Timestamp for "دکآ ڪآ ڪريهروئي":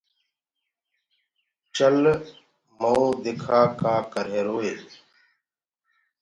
3.23-4.73